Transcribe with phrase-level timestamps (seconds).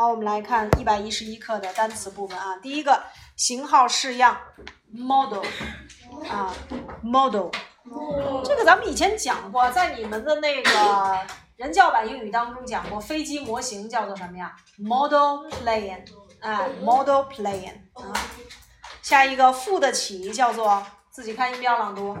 [0.00, 2.56] 好，我们来看一百一十一课的单词部分啊。
[2.62, 3.02] 第一个
[3.36, 4.34] 型号式样
[4.90, 5.44] ，model
[6.26, 6.50] 啊
[7.02, 7.50] ，model。
[8.42, 11.20] 这个咱们以前讲过，在你们的那个
[11.56, 16.06] 人教版英语当中讲过，飞机模型叫做什么呀？model plane，
[16.40, 18.10] 哎，model plane 啊。
[19.02, 22.16] 下一个付得起叫做自己看音标朗读，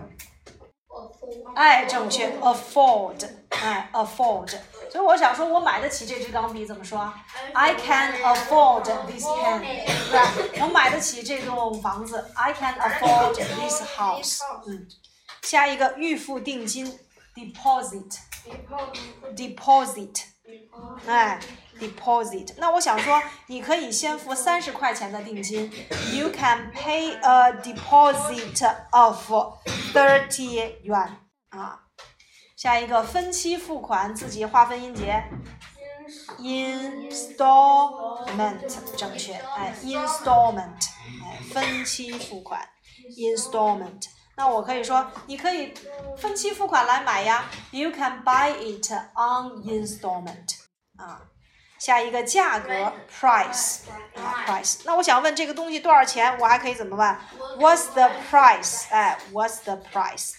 [1.54, 4.54] 哎，正确，afford，哎，afford。
[4.90, 7.12] 所以我想说，我买得起这支钢笔怎么说
[7.54, 10.32] ？I can afford this pen，对吧？
[10.62, 14.40] 我买得起这栋房子，I can afford this house。
[14.66, 14.88] 嗯。
[15.42, 16.98] 下一个预付定金
[17.34, 20.22] ，deposit，deposit，
[21.06, 21.40] 哎
[21.78, 22.52] ，deposit。
[22.58, 25.72] 那我想说，你可以先付三十块钱的定金
[26.12, 29.32] ，You can pay a deposit of
[29.94, 31.12] thirty yuan。
[31.50, 31.80] 啊，
[32.60, 35.24] 下一个分期付款，自己划分音节
[36.38, 37.38] ，installment，
[38.98, 40.90] 正确，哎，installment，
[41.24, 42.60] 哎，分期付款
[43.16, 44.02] ，installment。
[44.36, 45.72] 那我可以说，你可以
[46.18, 47.46] 分期付款来买呀。
[47.70, 50.58] You can buy it on installment。
[50.98, 51.22] 啊，
[51.78, 53.84] 下一个价格，price
[54.16, 54.82] 啊，price。
[54.84, 56.38] 那我想问这个东西多少钱？
[56.38, 57.16] 我还可以怎么问
[57.58, 58.84] ？What's the price？
[58.90, 60.34] 哎，What's the price？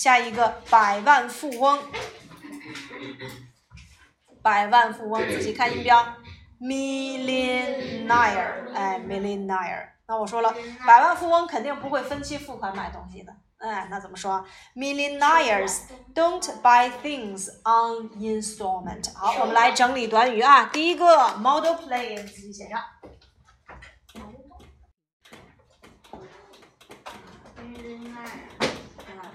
[0.00, 1.78] 下一个百万富翁，
[4.40, 6.02] 百万富翁，自己看音标
[6.58, 9.90] ，millionaire，哎，millionaire。
[10.08, 10.54] 那我说了，
[10.86, 13.36] 百万富翁肯定不会分期付款买东西的。
[13.58, 14.42] 哎，那怎么说
[14.74, 15.80] ？Millionaires
[16.14, 19.14] don't buy things on installment。
[19.14, 20.64] 好，我们来整理短语啊。
[20.72, 22.82] 第一个，model plane，自己写上。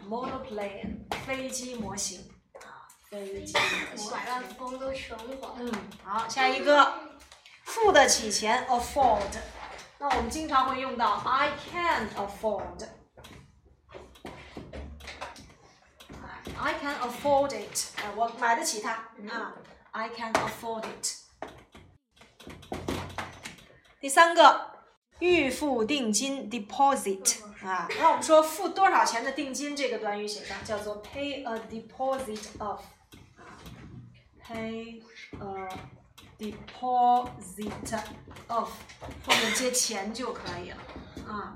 [0.08, 2.22] plane，飞机模型
[2.54, 3.54] 啊，飞机
[3.96, 5.18] 模型。
[5.58, 5.72] 嗯，
[6.04, 6.94] 好，下一个，
[7.64, 9.22] 付得起钱，afford。
[9.98, 12.88] 那我们经常会用到 I can afford。
[16.58, 19.54] I can afford it，哎，我买得起它啊
[19.92, 21.26] ，I can afford it。
[24.00, 24.72] 第三个，
[25.20, 32.80] 预付定金 deposit 啊，那我们说付多少钱的定金，这个短语写上叫做 pay a deposit of，
[33.38, 33.58] 啊
[34.46, 35.02] ，pay
[35.40, 35.70] a
[36.38, 38.00] deposit
[38.48, 38.70] of
[39.26, 40.78] 后面接钱就可以了
[41.28, 41.56] 啊。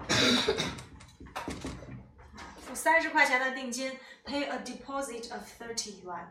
[2.65, 6.25] 付三十块钱的定金，pay a deposit of thirty yuan。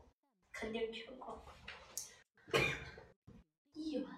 [0.61, 1.35] 肯定全款。
[3.73, 4.13] 亿万。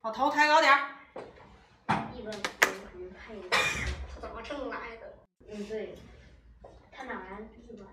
[0.00, 0.80] 把头抬高点儿。
[2.14, 5.12] 一万富翁肯定太有钱了，他怎么挣来的？
[5.46, 5.94] 嗯，对。
[6.90, 7.86] 他哪来的一万？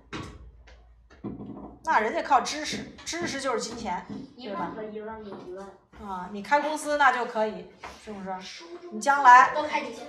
[1.83, 4.05] 那人家靠知识，知识就是金钱，
[4.37, 5.67] 一万和一万个一万。
[6.01, 7.69] 啊，你开公司那就可以，
[8.01, 8.63] 是不是？
[8.93, 9.53] 你将来。
[9.53, 10.07] 多开几间。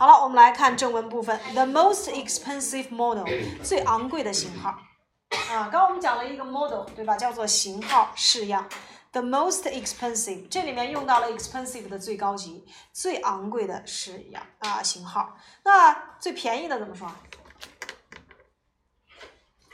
[0.00, 1.38] 好了，我们来看正文部分。
[1.52, 3.26] The most expensive model，
[3.62, 4.70] 最昂贵的型号。
[4.70, 7.16] 啊，刚刚我们讲了一个 model，对吧？
[7.18, 8.66] 叫做型号式样。
[9.12, 12.64] The most expensive，这里面用到了 expensive 的最高级、
[12.94, 15.36] 最昂贵的式样啊型号。
[15.64, 17.06] 那最便宜的怎么说？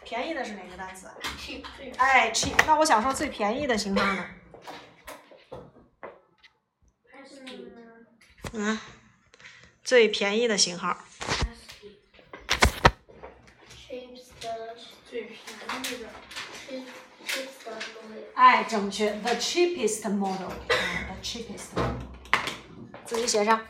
[0.03, 1.09] 便宜的是哪个单词
[1.39, 2.61] ？cheap 最哎，cheap。
[2.67, 4.25] 那我想说最便宜的型号呢？
[8.53, 8.79] 嗯，
[9.87, 10.99] 最便宜的型号。
[18.35, 21.69] 哎，正确，the cheapest model，啊，the cheapest，
[23.05, 23.65] 自己写上。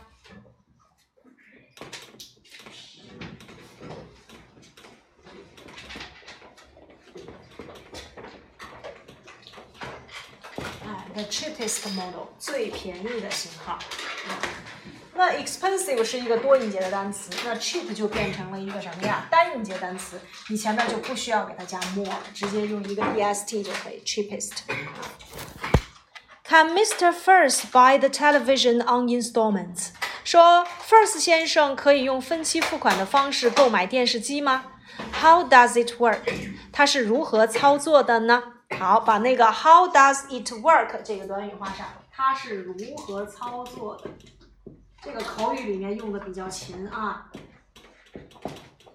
[10.82, 13.78] 哎，the cheapest model，最便宜的型号。
[15.16, 19.26] 那 expensive 是一个多音节的单词，那 cheap 就变成了一个什么呀？
[19.30, 20.20] 单音节单词，
[20.50, 24.52] 你前面就不需要给它加 more，直接用一个 est 就可以，cheapest。
[26.44, 27.12] Can Mr.
[27.12, 29.88] First buy the television on installments？
[30.22, 34.64] 说 First 先生可以用分期付款的方式购买电视机吗
[35.20, 36.20] ？How does it work？
[36.72, 38.42] 它是如何操作的呢？
[38.78, 44.10] 好，把那个 How does it work 这个短语画上，它是如何操作的？
[45.02, 47.30] 这个口语里面用的比较勤啊。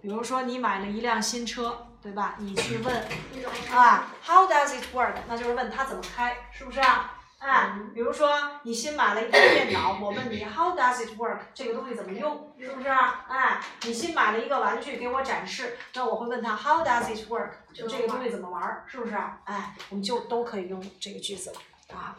[0.02, 2.36] 比如说你买了一辆新车，对吧？
[2.40, 3.08] 你去问
[3.72, 5.14] 啊，How does it work？
[5.28, 7.18] 那就是问它怎么开，是不是啊？
[7.38, 11.40] 哎，比如说你新买了一台电脑，我问你 How does it work？
[11.54, 13.26] 这个东西怎么用，是不是啊？
[13.30, 17.52] 哎，你新买了一个玩具给我展示，那我会问他 How does it work？
[17.74, 19.40] 就这个东西怎么玩，是不是啊？
[19.46, 22.16] 哎，我们就都可以用这个句子了啊。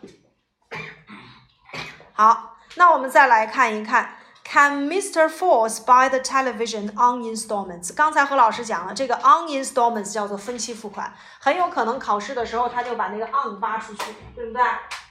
[2.14, 4.16] 好，那我们再来看一看。
[4.44, 5.28] Can Mr.
[5.28, 7.94] Force buy the television on installments？
[7.94, 14.62] 刚才何老师讲了，这个 on installments 叫做分期付款，很有可能考试的时候他就把那个 on 挖出去，对不对？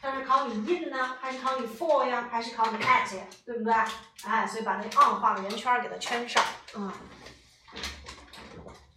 [0.02, 3.74] 但是考你 in 呢，还是考你 for 呀，还是考你 at 呀，对不对？
[4.26, 6.44] 哎，所以把那个 on 画个圆圈给它圈上，
[6.76, 6.92] 嗯。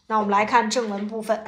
[0.09, 1.45] 那我们来看正文部分。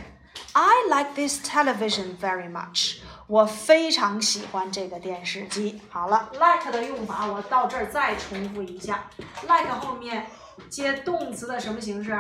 [0.53, 3.01] I like this television very much.
[3.27, 5.81] 我非常喜欢这个电视机。
[5.91, 9.09] 好了，like 的用法我到这儿再重复一下。
[9.43, 10.27] like 后面
[10.69, 12.17] 接动词的什么形式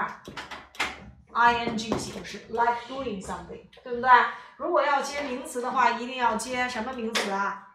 [1.32, 4.10] ？ing 形式，like doing something，对不对？
[4.56, 7.65] 如果要接名词的话，一定要接什么名词啊？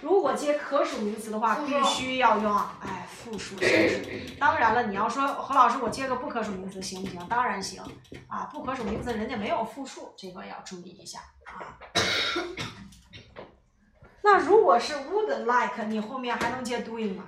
[0.00, 4.36] 如果接可数名词的话，必须要用哎复数形式。
[4.38, 7.18] 当然了，你要说何老师，我接个不可数名词行不行？
[7.28, 7.82] 当然行
[8.28, 11.76] 啊，不可数名词人家没有复数，这个要注意一下啊。
[14.22, 17.24] 那如果是 would like，你后面还能接 doing 吗？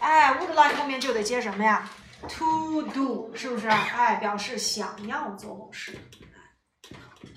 [0.00, 1.88] 哎，would like 后面就得接什么呀
[2.28, 3.68] ？to do 是不是？
[3.68, 5.98] 哎，表示想要做某事。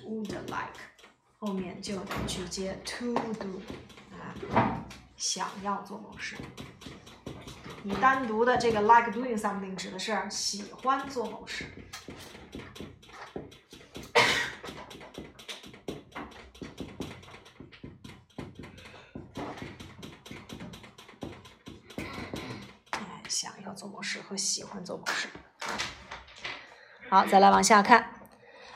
[0.05, 0.73] would like
[1.45, 3.61] 后面就得去接 to do，
[4.13, 4.81] 啊，
[5.17, 6.37] 想要做某事。
[7.83, 11.65] 你单独的这个 like doing something 指的是喜欢做某事。
[22.91, 25.27] 哎，想要做某事和喜欢做某事。
[27.09, 28.11] 好，再来往下看。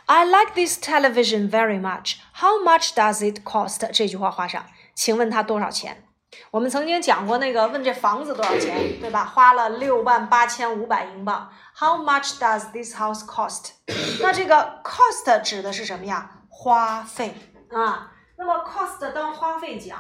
[0.06, 2.18] I like this television very much.
[2.40, 3.90] How much does it cost?
[3.92, 4.64] 这句话画上，
[4.94, 6.04] 请问它多少钱？
[6.52, 9.26] 我们曾经讲过那个问这房子多少钱，对吧？
[9.26, 11.52] 花了六万八千五百英镑。
[11.76, 13.72] How much does this house cost?
[14.22, 16.30] 那这个 cost 指的是什么呀？
[16.48, 17.34] 花费
[17.72, 18.12] 啊。
[18.38, 19.98] 那么 cost 当花费讲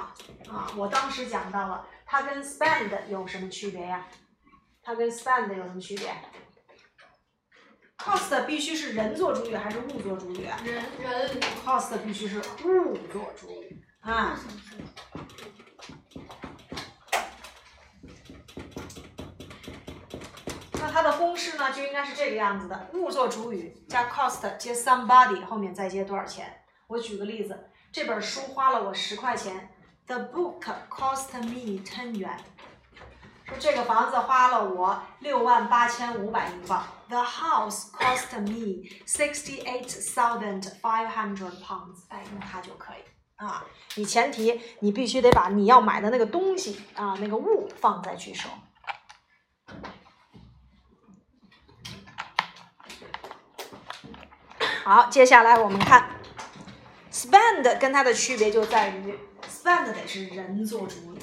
[0.48, 4.06] 啊，我当时讲到了，它跟 spend 有什么区别呀？
[4.84, 6.08] 它跟 spend 有什么区别
[7.98, 10.44] ？cost 必须是人做主语还是物做主语？
[10.64, 14.40] 人人 cost 必须是物做主语啊。
[20.74, 26.62] 那它的公式呢，就应该是这个样子的：物做主语加 cost 接 somebody，后面再接多少钱？
[26.88, 29.70] 我举个例子，这本书花了我十块钱
[30.06, 32.40] ，The book cost me ten 元。
[33.48, 42.04] 说这个房子花了我六万八千五百英镑，The house cost me sixty eight thousand five hundred pounds。
[42.10, 43.04] 哎，用它就可以
[43.38, 43.64] 啊。
[43.96, 48.50] 你前提你必须得把你要买的那个东西啊，那个物放在句首。
[54.84, 56.10] 好，接下来我们看
[57.12, 59.18] spend 跟它的区别就在于
[59.50, 61.20] spend 得是人做主语。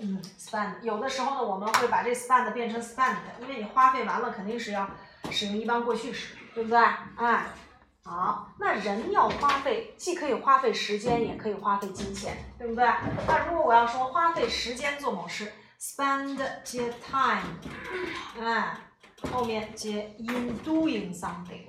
[0.00, 4.90] 嗯，spend 有的时候呢，我们会把这 spend 变成 spent，因为你花费完了，肯定是要
[5.30, 6.78] 使用一般过去时，对不对？
[7.16, 7.46] 哎，
[8.04, 12.84] 好，那人要花费，既可以花费时间，也可以花费金钱，对不对？
[13.26, 17.42] 那如果我要说花费时间做某事 spend 接 time，
[18.40, 18.76] 哎，
[19.30, 21.66] 后面接 in doing something。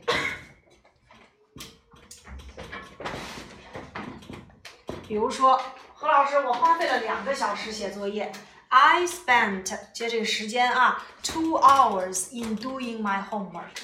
[5.07, 5.62] 比如说，
[5.93, 8.31] 何老师，我花费了两个小时写作业。
[8.69, 13.75] I spent 接这个时间啊，two hours in doing my homework。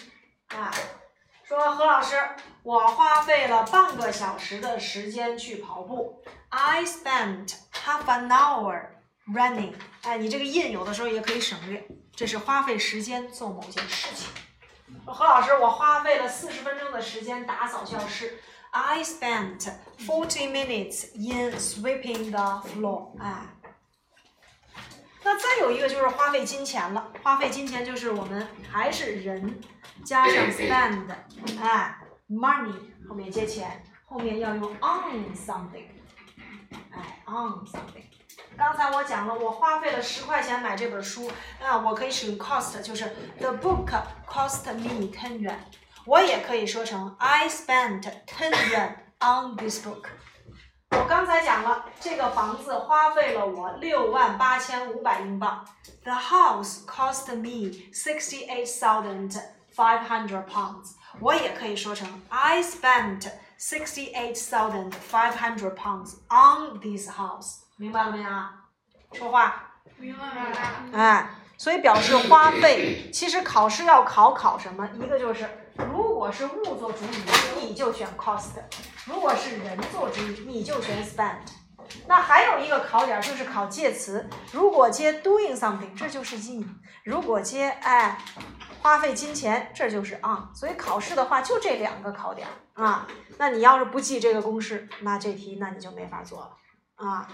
[0.47, 0.73] 啊，
[1.43, 2.15] 说何老师，
[2.63, 6.23] 我花费了半个小时的时间去跑步。
[6.49, 8.87] I spent half an hour
[9.27, 9.73] running。
[10.03, 11.85] 哎，你这个 in 有的时候也可以省略，
[12.15, 14.29] 这是花费时间做某件事情。
[15.05, 18.39] 何老师，我花费了四十分钟的时间打扫教室。
[18.70, 23.16] I spent forty minutes in sweeping the floor。
[23.20, 23.46] 哎，
[25.22, 27.12] 那再有一个就是花费金钱了。
[27.22, 29.60] 花费金钱就是我们还是人
[30.04, 31.06] 加上 spend，
[31.60, 31.96] 哎，
[32.28, 32.74] money
[33.08, 35.86] 后面接钱，后面要用 on something，
[36.90, 38.02] 哎，on something。
[38.56, 41.30] 刚才我讲了，我花费了十块钱买这本书，
[41.62, 43.04] 啊，我可以使用 cost，就是
[43.38, 43.88] the book
[44.26, 45.58] cost me ten 元。
[46.09, 50.05] 我也可以说成 I spent ten yuan on this book。
[50.89, 55.63] 我刚才讲了，这个房子花费了我六万八千五百英镑。
[56.03, 59.39] The house cost me sixty eight thousand
[59.75, 60.93] five hundred pounds。
[61.19, 67.57] 我也可以说成 I spent sixty eight thousand five hundred pounds on this house。
[67.77, 68.31] 明白了没有？
[69.13, 69.73] 说话。
[69.97, 70.57] 明白了。
[70.91, 74.89] 哎，所以表示花费，其实考试要考考什么？
[74.95, 75.47] 一个就是。
[75.87, 78.59] 如果是物做主语，你就选 cost；
[79.05, 81.37] 如果是人做主语，你就选 spend。
[82.07, 86.63] 那还有一个考点就是考介词，如果接 doing something，这就是 in；
[87.03, 88.17] 如果接哎
[88.81, 90.53] 花费金钱，这就是 on。
[90.53, 93.07] 所以考试的话就这两个考点啊。
[93.37, 96.57] 那你要是不记这个公式，那这题那你就没法做了
[96.95, 97.27] 啊。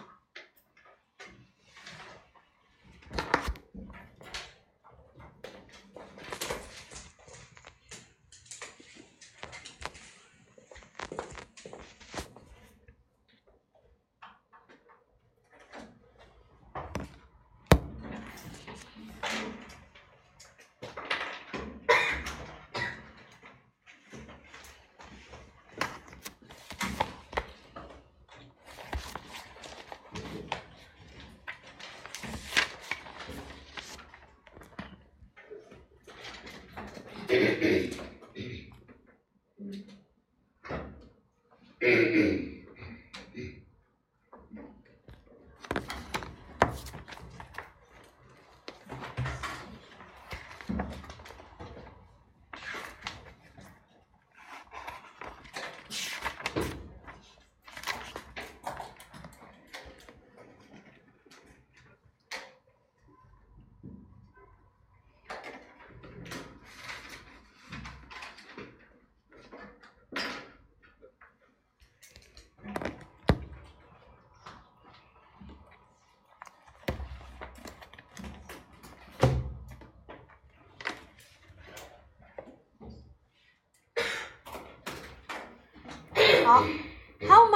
[41.85, 42.31] Mm-hmm.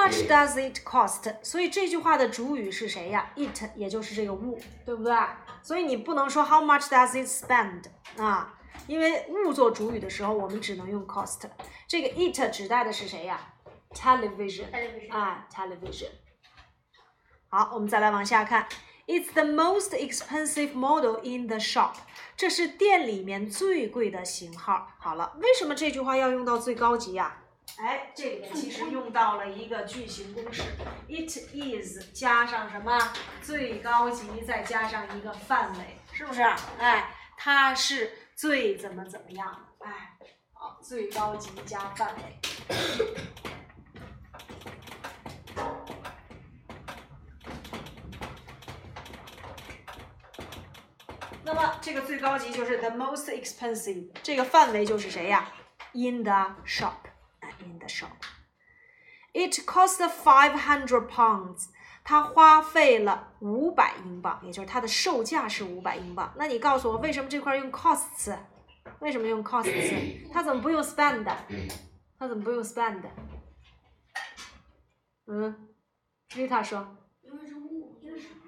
[0.10, 1.36] much does it cost？
[1.44, 5.16] 所以这句话的主语是谁呀？It，也就是这个物，对不对？
[5.62, 7.84] 所以你不能说 How much does it spend？
[8.18, 8.56] 啊，
[8.88, 11.42] 因为物做主语的时候，我们只能用 cost。
[11.88, 13.54] 这个 it 指代的是谁呀
[13.92, 14.66] ？Television，
[15.12, 16.10] 啊，television。
[17.50, 18.68] 好，我们再来往下看。
[19.08, 21.94] It's the most expensive model in the shop。
[22.38, 24.88] 这是店里面最贵的型号。
[25.00, 27.44] 好了，为什么这句话要用到最高级呀？
[27.82, 30.64] 哎，这里面其实用到了一个句型公式
[31.08, 36.42] ，it is 加上什么最高级，再加上一个范围，是不是？
[36.78, 39.66] 哎，它是最怎么怎么样？
[39.80, 40.18] 哎，
[40.52, 42.40] 好，最高级加范围。
[51.46, 55.50] 那么这个最高级就是 the most expensive，这个范围就是谁呀
[55.94, 57.09] ？In the shop。
[57.64, 58.24] In the shop.
[59.34, 61.68] It cost five hundred pounds.
[62.04, 66.34] 它花费了五百英镑，也就是它的售价是五百英镑。
[66.38, 68.36] 那你告诉我，为什么这块用 costs？
[69.00, 69.70] 为什么用 costs？
[70.34, 71.24] 它怎么不用 spend？
[72.18, 73.04] 它怎么不用 spend？
[75.28, 75.70] 嗯
[76.30, 76.96] ，Rita 说。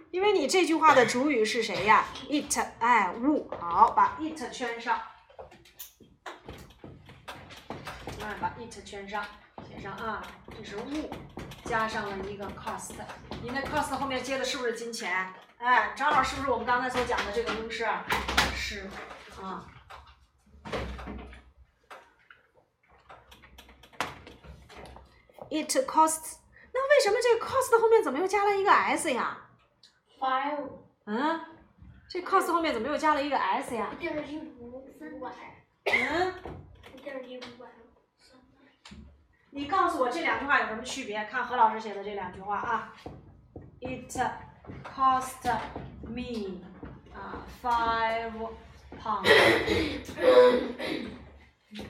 [0.10, 3.50] 因为你这句话的主语是谁呀？it，哎，物。
[3.60, 5.00] 好，把 it 圈上。
[8.40, 9.24] 把 it 圈上，
[9.68, 10.22] 写上啊，
[10.56, 11.10] 这是物，
[11.66, 12.94] 加上了一个 cost，
[13.42, 15.34] 你那 cost 后面接的是不是金钱？
[15.58, 17.88] 哎，正好是不是我们刚才所讲的这个公式？
[18.56, 18.90] 是
[19.42, 19.66] 啊。
[25.50, 26.38] It costs，
[26.74, 29.38] 那为什么这个 cost 后面怎么又加了一个 s 呀
[30.18, 30.70] ？five
[31.06, 31.42] 嗯，
[32.10, 33.90] 这 cost 后面怎么又加了一个 s 呀？
[34.00, 35.30] 一点儿一五三百，
[35.84, 36.34] 嗯，
[36.96, 37.81] 一点儿一五百三
[39.54, 41.26] 你告诉我这两句话有什么区别？
[41.26, 42.94] 看何老师写的这两句话啊。
[43.82, 44.10] It
[44.84, 45.44] cost
[46.04, 46.62] me
[47.14, 48.32] 啊 five
[48.98, 49.28] pounds，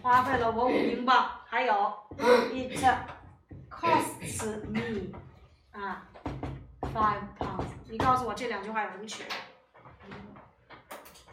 [0.01, 1.39] 花费了我五英镑。
[1.45, 2.83] 还有，it
[3.69, 5.11] costs me
[5.71, 6.07] 啊
[6.81, 7.67] five pounds。
[7.89, 9.23] 你告诉我这两句话有什么区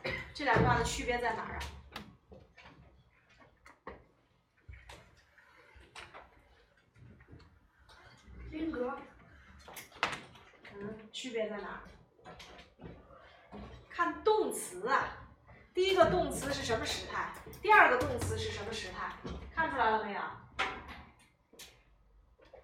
[0.02, 0.12] 别？
[0.34, 1.60] 这两句话的区别在哪儿啊？
[8.58, 8.92] 军格
[10.74, 11.80] 嗯，区别在哪？
[13.88, 15.16] 看动词啊，
[15.72, 17.32] 第一个动词是什么时态？
[17.62, 19.12] 第二个动词是什么时态？
[19.54, 20.20] 看出来了没有？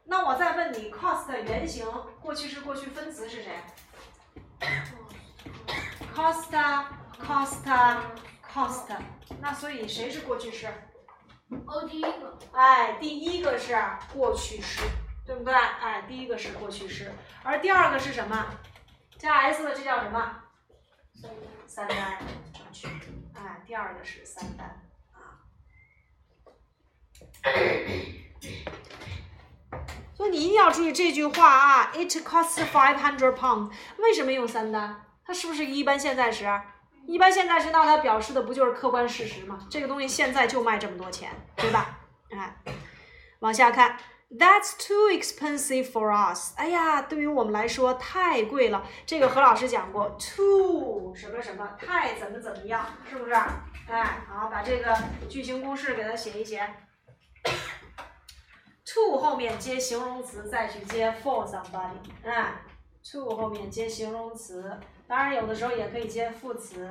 [0.03, 1.87] 那我再问你，cost 原形
[2.21, 3.57] 过去式、过去分词是谁
[6.13, 6.51] ？cost、
[7.21, 8.03] cost、
[8.53, 8.97] cost。
[9.41, 10.67] 那所以谁是过去式？
[11.69, 13.77] 哦，第一个哎，第一个是
[14.13, 14.83] 过去式，
[15.27, 15.55] 对不对？
[15.55, 17.13] 哎，第一个是过去式，
[17.43, 18.47] 而第二个是什么？
[19.17, 20.43] 加 s 的这叫什么？
[21.67, 22.19] 三单，
[22.53, 22.89] 正确。
[23.35, 25.41] 哎，第二个是三单啊。
[30.15, 33.73] 所以你一定要注意这句话啊，It costs five hundred pounds。
[33.97, 35.05] 为什么用三单？
[35.25, 36.47] 它是不是一般现在时？
[37.07, 39.67] 一般现在时，那它表示的不就是客观事实吗？
[39.71, 41.99] 这个东西现在就卖这么多钱，对吧？
[42.31, 42.57] 哎，
[43.41, 43.97] 往下看
[44.31, 46.55] ，That's too expensive for us。
[46.57, 48.85] 哎呀，对于我们来说太贵了。
[49.07, 53.35] 这个何老师讲过，too 什么什么，太怎么怎么样，是不是？
[53.87, 54.97] 哎，好，把这个
[55.29, 56.69] 句型公式给它写一写。
[58.87, 61.97] Too 后面接形容词，再去接 for somebody。
[62.23, 62.53] 哎
[63.03, 66.89] ，to 后面接形容词，当然有的时候也可以接副词，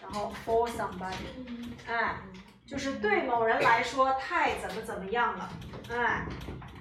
[0.00, 1.74] 然后 for somebody。
[1.88, 2.16] 哎，
[2.72, 5.50] 就是对某人来说太怎么怎么样了。
[5.90, 6.24] 哎，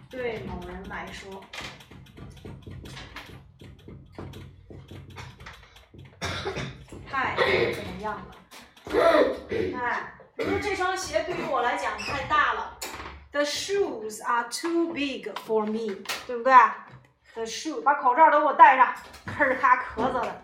[0.09, 1.43] 对某人来说。
[7.09, 7.35] 太
[7.73, 8.25] 怎么样了？
[9.77, 12.77] 哎，比如这双鞋对于我来讲太大了。
[13.33, 16.53] The shoes are too big for me，对不对
[17.33, 18.95] ？The shoe，把口罩都给我戴上，
[19.27, 20.41] 吭咔咳嗽的。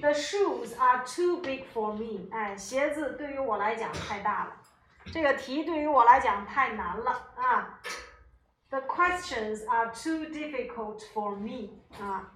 [0.00, 4.56] The shoes are too big for me，哎，鞋子对于我来讲太大了，
[5.12, 7.80] 这个题对于我来讲太难了啊。
[8.70, 12.30] The questions are too difficult for me，啊。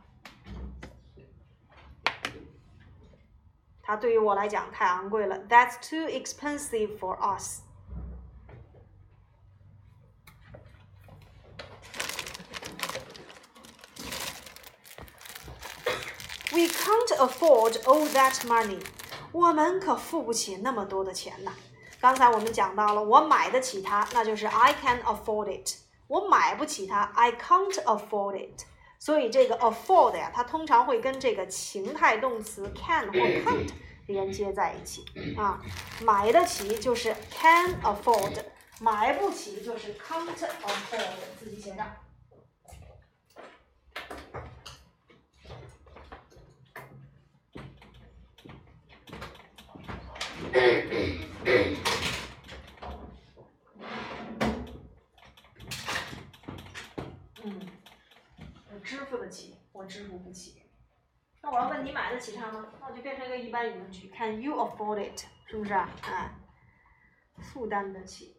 [3.82, 7.61] 它对于我来讲太昂贵了，That's too expensive for us。
[16.53, 18.79] We can't afford all that money。
[19.31, 21.51] 我们可付不起那么多的钱呐。
[21.99, 25.77] 刚才我们讲到了，我买得起它，那就是 I can afford it。
[26.07, 28.65] 我买不起它，I can't afford it。
[28.99, 33.69] 所以这个 afford 呀，它通常会跟这个情态动词 can 或 can't
[34.05, 35.03] 连接在一起
[35.35, 35.59] 啊。
[36.01, 38.35] 买得起就是 can afford，
[38.79, 40.99] 买不起就是 can't afford，
[41.39, 41.87] 自己写上。
[50.53, 51.19] 嗯，
[58.71, 60.61] 我支付得起，我支付不起。
[61.41, 62.67] 那我要问你买得起它吗？
[62.79, 65.25] 那我就变成一个一般疑问句，Can you afford it？
[65.47, 65.89] 是不是啊？
[66.03, 66.35] 哎，
[67.41, 68.37] 负担得起。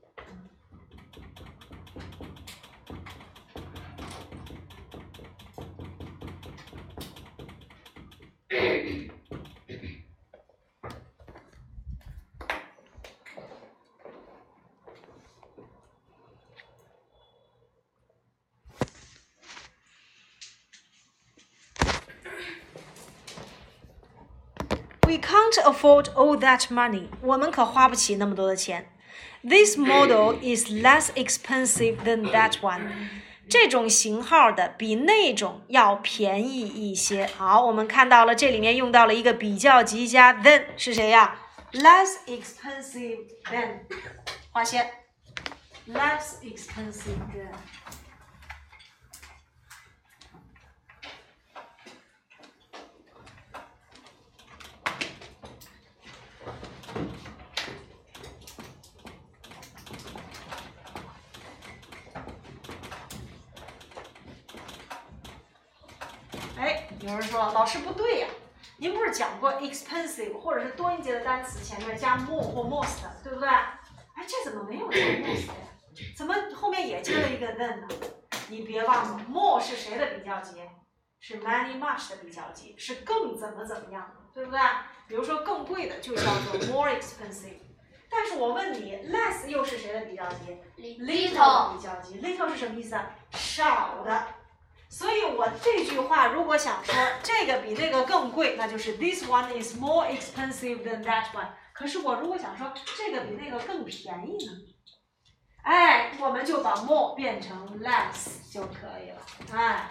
[25.55, 27.09] Can't afford all that money.
[27.21, 28.91] 我们可花不起那么多的钱。
[29.43, 32.81] This model is less expensive than that one.
[33.49, 37.27] 这种型号的比那种要便宜一些。
[37.27, 41.37] 好，我们看到了这里面用到了一个比较级加 than 是谁呀
[41.73, 43.81] ？Less expensive than，
[44.51, 44.91] 划线。
[45.87, 47.53] Less expensive than。
[67.01, 68.29] 有人说老师不对呀，
[68.79, 73.49] 您不是讲过 expensive 或者是多音节的单词前面加 more 或 most，对不对？
[73.49, 75.55] 哎，这怎么没有加 most 呀？
[76.17, 77.89] 怎么后面也加了一个 than 呢？
[78.49, 80.61] 你别忘了，more 是谁的比较级？
[81.21, 84.61] 是 many much 的比较级，是更怎么怎么样，对不对？
[85.09, 87.61] 比如说更贵的就叫做 more expensive。
[88.11, 92.21] 但是我问你，less 又是谁的比较级？little 比较级。
[92.21, 93.11] little 是什么意思啊？
[93.33, 94.27] 少的。
[94.97, 101.49] 所以我这句话如果想说这个比那个更贵，那就是 this one is more expensive than that one。
[101.73, 104.53] 可是我如果想说这个比那个更便宜呢？
[105.65, 109.27] 哎，我们就把 more 变成 less 就可以了。
[109.53, 109.91] 哎，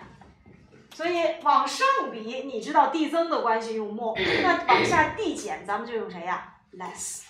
[0.95, 7.23] 所以往上比，你知道递增的关系用 more，那往下递减，咱们就用谁呀？less。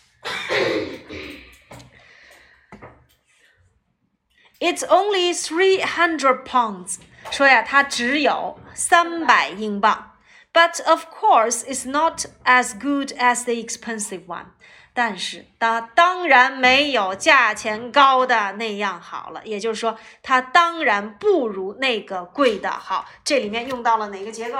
[4.59, 6.99] It's only three hundred pounds。
[7.31, 10.11] 说呀，它只有三百英镑。
[10.53, 14.45] But of course, it's not as good as the expensive one。
[14.93, 19.41] 但是它当然没有价钱高的那样好了。
[19.43, 23.05] 也就是说，它当然不如那个贵的好。
[23.23, 24.57] 这里面用到了哪个结构？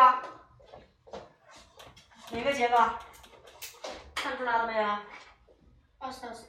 [2.32, 2.78] 哪个结构？
[4.16, 4.90] 看出来了没有？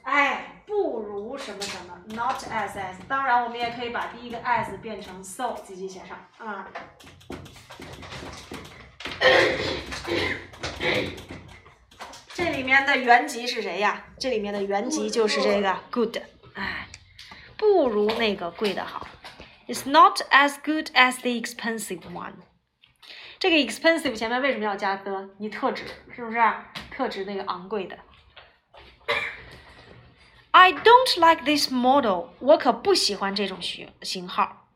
[0.03, 2.95] 哎，不如什么什么，not as as。
[3.07, 6.67] 当然，我们也可以把第一个 as 变成 so，自己写上啊。
[12.33, 14.05] 这里面的原级是谁呀？
[14.19, 16.17] 这里面的原级就是这个 good。
[16.55, 16.87] 哎，
[17.57, 19.07] 不如那个贵的好。
[19.67, 22.33] It's not as good as the expensive one。
[23.39, 25.29] 这个 expensive 前面为什么要加 the？
[25.39, 26.37] 你特指是不是？
[26.91, 27.97] 特指那个昂贵的。
[30.57, 34.69] I don't like this model，我可不喜欢这种型型号。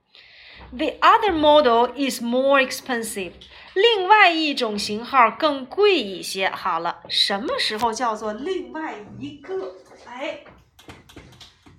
[0.73, 3.31] The other model is more expensive，
[3.73, 6.49] 另外一种型号更贵一些。
[6.49, 9.77] 好了，什么时候叫做另外一个？
[10.05, 10.41] 哎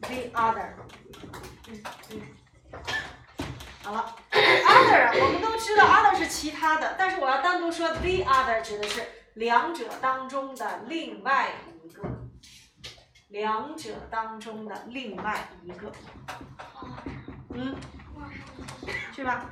[0.00, 0.70] ，the other，
[1.68, 1.82] 嗯
[2.12, 2.22] 嗯，
[3.82, 9.02] 好了，other 我们都知道 other 是其他的，但是我要单独说 the other 指的是
[9.34, 11.50] 两者当中的另外
[11.84, 12.19] 一个。
[13.30, 15.92] 两者当中的另外一个，
[17.50, 17.76] 嗯，
[19.14, 19.48] 去吧。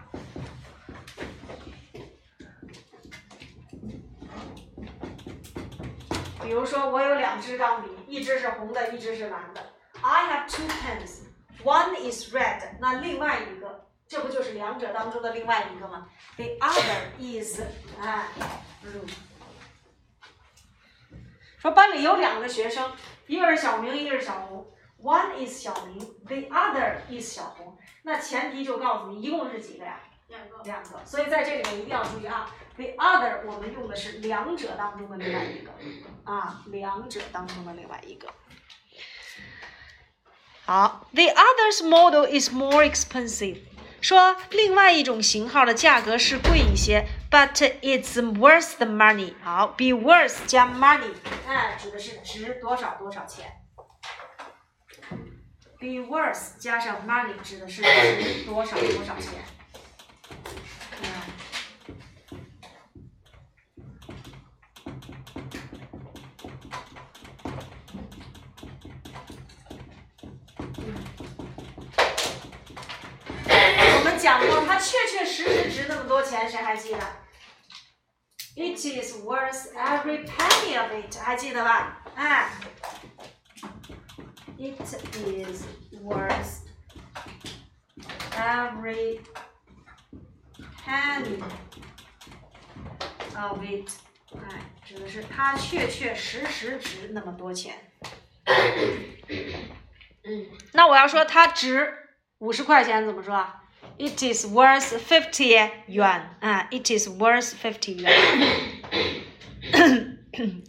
[6.42, 9.60] 比如说，我有两支钢笔，一支是红的，一支是蓝的。
[10.00, 11.20] I have two pens.
[11.62, 12.78] One is red.
[12.80, 17.60] 那另外一个，这不就是两者当中的另外一个吗？The other is
[18.00, 18.26] 哎
[18.82, 19.08] ，blue。
[21.58, 22.92] 说班里有两个学生。
[23.26, 24.66] 一个是小明，一个是小红。
[25.02, 27.76] One is 小明，the other is 小红。
[28.02, 30.00] 那前提就告诉你，一共是几个呀？
[30.28, 30.56] 两个。
[30.64, 31.04] 两个。
[31.04, 35.70] 所以在这里面一定要注意啊，the other 我们用的是两者当中的另外一个
[36.24, 38.28] 啊，两者当中的另外一个。
[40.64, 43.58] 好，the other's model is more expensive。
[44.00, 49.34] 说另外一种型号的价格是贵一些，but it's worth the money。
[49.42, 51.12] 好，be worth 加 money，
[51.46, 53.52] 哎，指的是值多少多少钱。
[55.78, 59.44] be worth 加上 money 指的是值多少多少钱。
[74.20, 76.98] 讲过，它确确实实值那么多钱，谁还记得
[78.56, 82.02] ？It is worth every penny of it，还记得吧？
[82.14, 82.50] 哎
[84.56, 85.64] ，It is
[86.02, 86.62] worth
[88.32, 89.20] every
[90.84, 91.42] penny
[93.36, 93.90] of it，
[94.34, 97.92] 哎，指的是它确确实实值那么多钱。
[100.24, 103.46] 嗯，那我要说它值五十块钱，怎么说
[103.97, 105.55] ？It is worth fifty
[105.87, 106.21] yuan.
[106.41, 108.71] 啊，It is worth fifty yuan.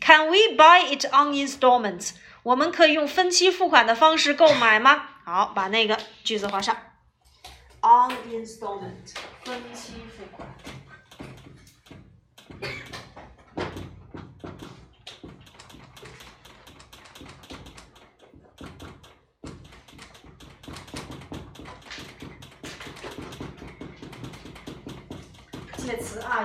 [0.01, 2.13] Can we buy it on installments?
[2.43, 5.09] 我们可以用分期付款的方式购买吗？
[5.25, 6.77] 好，把那个句子画上。
[7.81, 10.48] On installment，分期付款。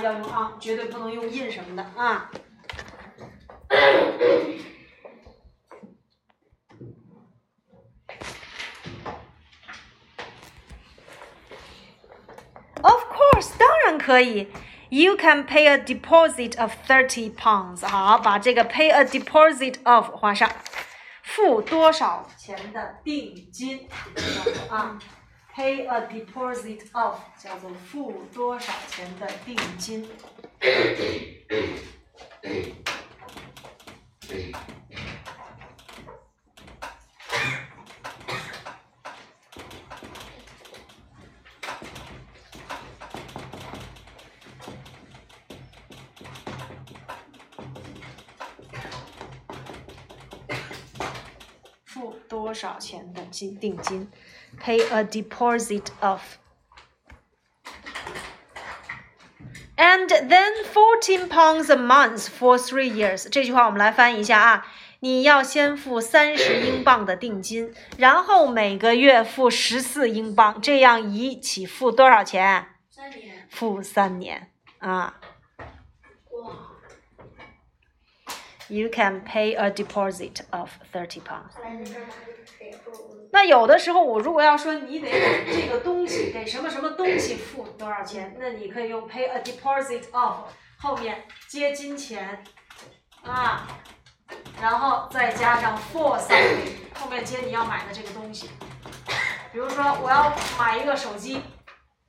[0.05, 2.31] 要用 on，绝对不能用 in 什么的啊。
[12.83, 14.49] Of course，当然可以。
[14.91, 17.87] You can pay a deposit of thirty pounds。
[17.87, 20.49] 好，把这个 pay a deposit of 画上，
[21.23, 23.89] 付多少钱的定金
[24.69, 24.99] 啊
[25.56, 30.08] ？Pay a deposit of 叫做付多少钱的定金。
[52.55, 54.09] 多少钱的金定金
[54.63, 56.21] ？Pay a deposit of.
[59.77, 63.29] And then fourteen pounds a month for three years.
[63.29, 64.69] 这句话我们来翻译一下啊。
[65.01, 72.69] 你要先付三十英镑的定金，然后每个月付十四英镑，这样一起付多少钱？
[72.89, 73.49] 三年。
[73.51, 75.21] 付三年啊。
[78.69, 81.53] You can pay a deposit of thirty pounds.
[83.31, 90.47] 那有的时候，我如果要说你得给这个东西，给什么什么东西付多少钱，那你可以用 pay a deposit of
[90.79, 92.43] 后面接金钱
[93.23, 93.67] 啊，
[94.61, 98.51] 然后再加上 for something 后面接你要买的这个东西。
[99.53, 101.43] 比如说我要买一个手机，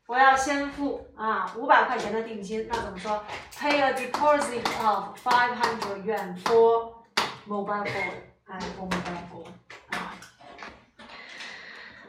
[0.08, 3.24] 我要先付啊五百块钱的定金，那怎么说
[3.58, 6.94] ？Pay a deposit of five hundred yuan for
[7.48, 8.14] mobile phone，
[8.46, 9.52] 哎，for mobile phone。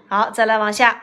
[0.09, 1.03] 好，再来往下。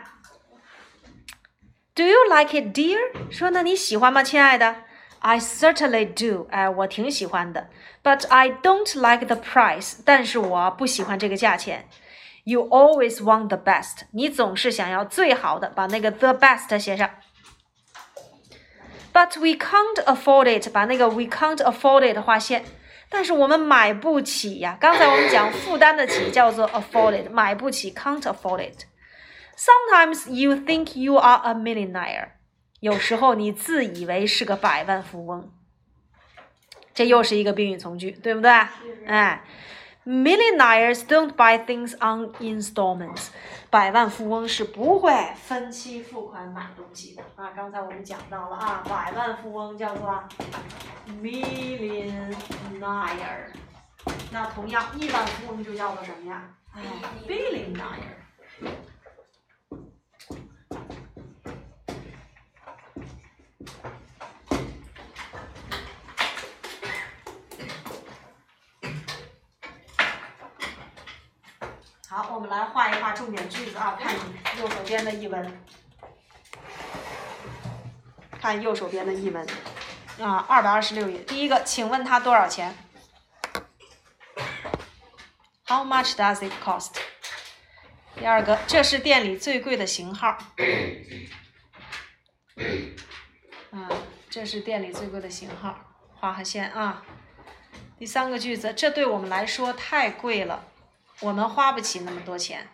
[1.96, 3.00] Do you like it, dear？
[3.32, 4.76] 说那你喜欢吗，亲爱的
[5.20, 6.48] ？I certainly do。
[6.52, 7.70] 哎，我挺喜欢的。
[8.04, 10.00] But I don't like the price。
[10.06, 11.90] 但是我不喜欢这个价钱。
[12.44, 14.04] You always want the best。
[14.12, 17.10] 你总是想要最好的，把那个 the best 写上。
[19.14, 20.72] But we can't afford it。
[20.72, 22.66] 把那个 we can't afford it 划线。
[23.10, 24.76] 但是我们买不起呀。
[24.80, 28.86] 刚才我们讲负担得起叫做 afford it，买不起 can't afford it。
[29.56, 32.30] Sometimes you think you are a millionaire，
[32.80, 35.54] 有时候你自以为是个百万富翁。
[36.96, 38.50] 这又是一个宾语从句，对不对？
[39.06, 39.44] 哎
[40.06, 43.28] ，millionaires don't buy things on installments，
[43.70, 47.52] 百万富翁是不会分期付款买东西的啊。
[47.56, 50.24] 刚才我们讲到了啊，百万富翁叫做
[51.22, 52.36] millionaire，
[54.32, 56.44] 那同样亿万富翁就叫做什么呀？
[56.76, 56.82] 哎
[57.28, 58.22] ，billionaire。
[72.16, 74.14] 好，我们来画一画重点句子啊，看
[74.60, 75.64] 右手边的译文，
[78.40, 79.44] 看右手边的译文
[80.22, 82.78] 啊，二百二十六页，第一个，请问它多少钱
[85.66, 86.92] ？How much does it cost？
[88.16, 90.38] 第二个，这是店里最贵的型号。
[93.72, 93.90] 啊，
[94.30, 95.76] 这是店里最贵的型号，
[96.14, 97.04] 画个线啊。
[97.98, 100.68] 第三个句子，这对我们来说太贵了。
[101.24, 102.68] 我们花不起那么多钱，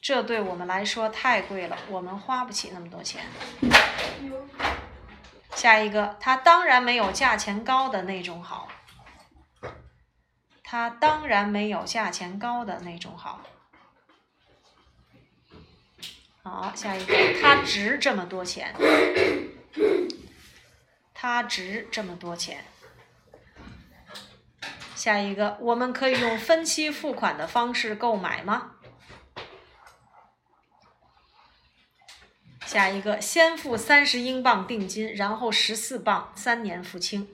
[0.00, 3.24] 这对我们来说太贵了，我们花不起那么多钱。
[5.54, 8.68] 下一个，它当然没有价钱高的那种好，
[10.64, 13.40] 它当然没有价钱高的那种好。
[16.42, 18.74] 好，下一个，它值这么多钱，
[21.14, 22.64] 它值这么多钱。
[24.94, 28.72] 下一个，我们可以用分期付款的方式购买吗？
[32.64, 37.28] 下一个，先付三十英镑定金，然后十四磅三年付清。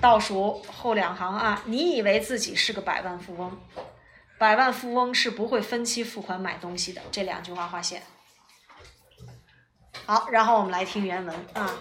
[0.00, 3.58] 倒数后两行啊，你以为自己是个百万富翁，
[4.38, 7.02] 百万富翁是不会分期付款买东西的。
[7.10, 8.02] 这两句话划线。
[10.04, 11.74] 好，然后我们来听原文啊。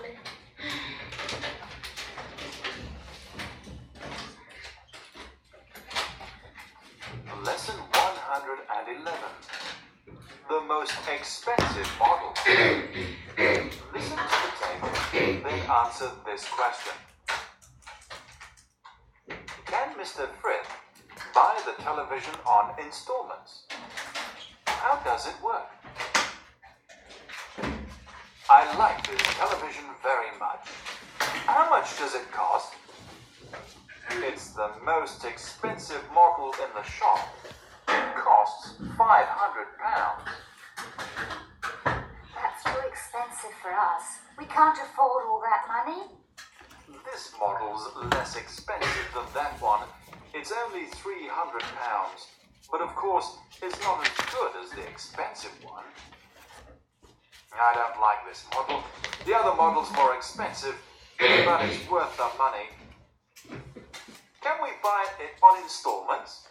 [7.45, 9.13] Lesson 111.
[10.49, 12.34] The most expensive model.
[13.93, 14.51] Listen to the
[15.12, 16.93] tape, then answer this question.
[19.67, 20.27] Can Mr.
[20.41, 20.67] Frith
[21.36, 23.65] buy the television on installments?
[24.65, 25.69] How does it work?
[28.49, 30.67] I like this television very much.
[31.45, 32.73] How much does it cost?
[34.12, 37.28] It's the most expensive model in the shop.
[37.88, 40.30] It costs five hundred pounds.
[41.86, 44.04] That's too expensive for us.
[44.38, 46.04] We can't afford all that money.
[47.12, 49.88] This model's less expensive than that one.
[50.34, 52.28] It's only three hundred pounds,
[52.72, 55.86] but of course, it's not as good as the expensive one.
[57.54, 58.84] I don't like this model.
[59.26, 60.76] The other model's more expensive,
[61.20, 62.68] but it's worth the money.
[64.45, 66.45] Can we buy it on installments?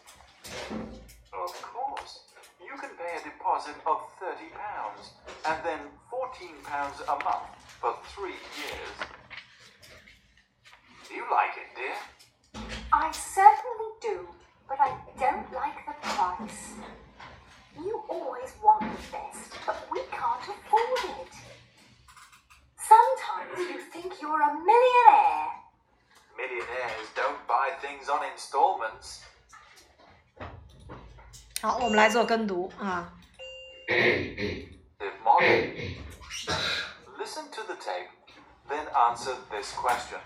[1.33, 2.27] Of course.
[2.59, 5.13] You can pay a deposit of thirty pounds
[5.47, 5.79] and then
[6.11, 8.97] fourteen pounds a month for three years.
[11.07, 12.67] Do you like it, dear?
[12.93, 14.27] I certainly do,
[14.69, 16.75] but I don't like the price.
[17.79, 21.33] You always want the best, but we can't afford it.
[22.75, 25.64] Sometimes you think you're a millionaire.
[26.38, 29.22] Millionaires don't buy things on installments.
[31.62, 33.12] 好，我们来做跟读啊。
[33.88, 35.98] The model.
[37.18, 38.10] Listen to the tape,
[38.70, 40.20] then answer this question.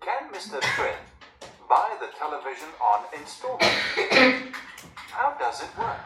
[0.00, 0.60] Can Mr.
[0.76, 1.00] Frith
[1.68, 4.54] buy the television on installment?
[5.10, 5.98] How does it work?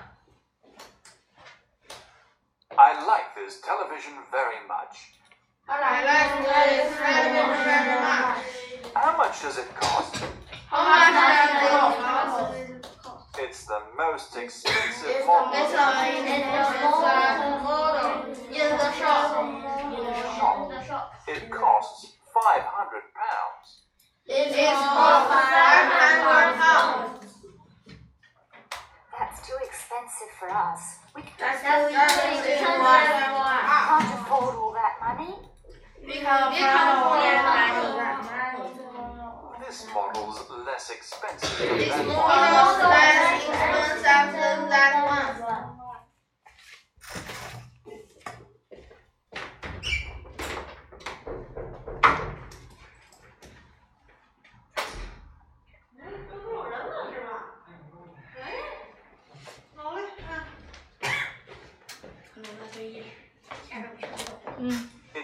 [2.79, 5.16] I like this television very much.
[8.94, 10.16] How much does it cost?
[10.70, 11.98] How much does it cost?
[13.40, 15.54] It's the most expensive It's model.
[15.54, 15.56] a
[17.64, 19.44] model in the shop.
[21.28, 23.82] It costs 500 pounds.
[24.26, 27.20] It is cost five hundred pounds.
[29.18, 30.82] That's too expensive for us.
[31.16, 31.40] We can't
[34.14, 35.34] afford all that money.
[36.08, 38.72] We can afford that money.
[39.68, 42.90] This model's less expensive than It's that more one.
[42.90, 45.36] less expensive than that one.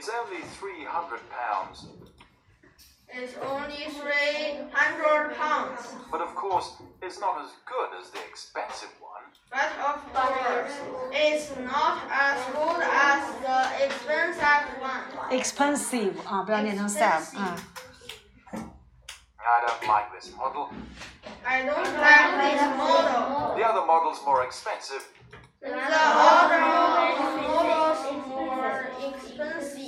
[0.03, 1.87] It's only 300 pounds.
[3.11, 5.95] It's only three hundred pounds.
[6.13, 9.25] But of course, it's not as good as the expensive one.
[9.51, 10.73] But of course,
[11.11, 15.05] it's not as good as the expensive one.
[15.33, 17.57] expensive 啊，不要念成 sam 啊。
[18.53, 20.69] I don't like this model.
[21.47, 23.57] I don't like this model.
[23.57, 25.03] The other model's more expensive,
[25.63, 29.82] The other models more expensive,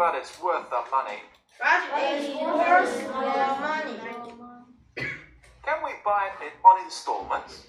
[0.00, 1.20] but it's worth the money.
[1.58, 3.12] but it's worth the
[3.60, 3.98] money.
[4.96, 7.66] Can we buy it on installments?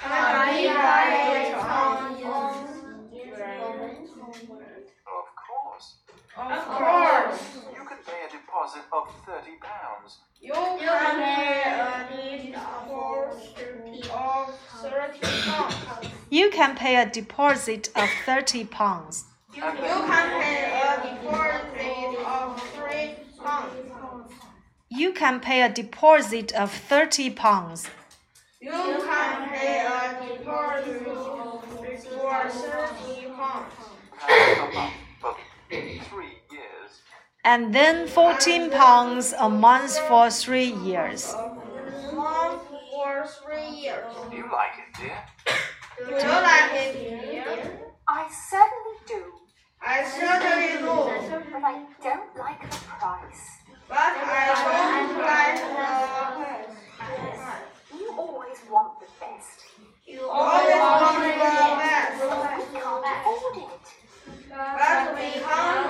[0.00, 1.04] Can we buy
[1.44, 4.12] it on installments?
[5.18, 5.86] Of course.
[6.38, 7.42] Of course,
[7.76, 10.20] You can pay a deposit of 30 pounds.
[10.40, 15.76] you can pay a deposit of thirty pounds.
[16.30, 19.24] You can pay a deposit of thirty pounds.
[19.54, 23.80] You can pay a uh, deposit of three pounds.
[24.90, 27.88] You can pay a deposit of thirty pounds.
[28.60, 31.04] You can pay a deposit
[32.04, 33.74] for thirty pounds.
[34.18, 35.36] Pounds a month for
[35.70, 36.90] three years.
[37.44, 41.32] And then fourteen pounds a month for three years.
[42.12, 42.58] One
[42.92, 44.12] for three years.
[44.30, 45.24] Do you like it, dear?
[45.96, 47.80] Do you like it, dear?
[48.10, 49.22] I certainly do,
[49.80, 50.94] I certainly do,
[51.52, 53.42] but I don't like the price.
[53.88, 53.98] but I
[54.52, 55.62] don't like the price.
[57.98, 59.58] You always want the best.
[60.06, 61.28] You always want the
[61.78, 62.28] best, We
[62.78, 63.86] can't afford it.
[64.50, 65.86] but we can't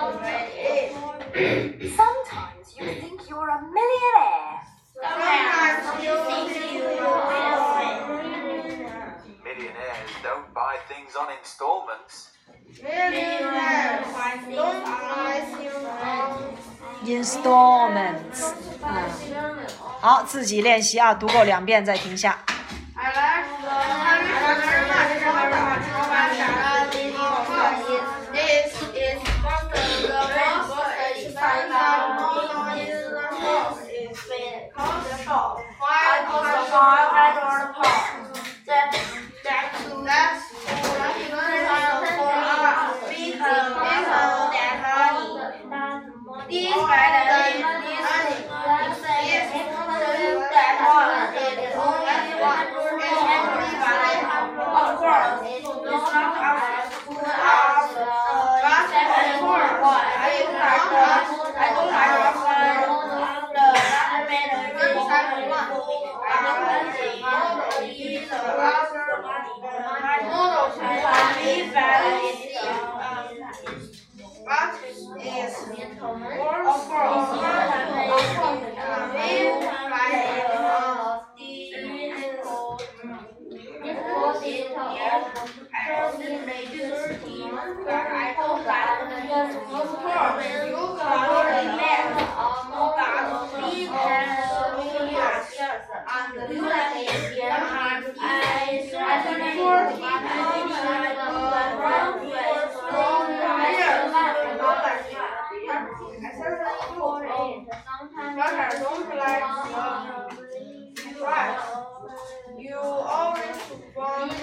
[0.00, 1.92] afford it.
[1.96, 4.60] Sometimes you think you're a millionaire.
[4.94, 7.63] Sometimes you think you are
[9.74, 12.30] Millionaires don't buy things on installments.
[12.80, 14.06] millionaires.
[14.54, 16.54] Don't buy things on
[17.04, 19.08] Installments 啊，
[20.00, 22.38] 好，自己练习啊，读够两遍再停下。
[22.96, 25.82] I like the television very much.
[27.50, 27.82] But
[28.32, 29.82] this is what the
[30.68, 34.22] most expensive model in the shop is
[34.72, 36.70] cost shop five hundred
[37.74, 38.38] pounds.
[38.66, 38.88] That
[39.44, 41.28] that's that's expensive
[42.16, 43.74] for us because because
[44.54, 45.30] that money.
[46.44, 47.60] Despite this
[48.14, 48.38] money,
[49.24, 49.48] this
[50.52, 51.12] that one
[51.44, 52.68] is only one
[61.56, 62.18] I don't like
[63.54, 63.68] the
[64.74, 65.68] the second one.
[67.24, 69.08] Model is rather
[70.28, 72.36] model can be valid.
[74.44, 75.00] But is
[75.94, 77.32] more of course
[107.66, 109.44] But I don't like
[110.94, 111.64] the price.
[112.58, 113.58] You always
[113.96, 114.36] want the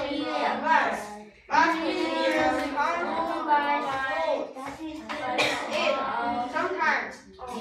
[0.64, 1.04] best.
[1.48, 3.46] But it is harmful
[4.22, 4.50] it.
[6.52, 7.16] Sometimes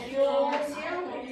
[0.09, 0.25] you
[0.67, 1.31] simply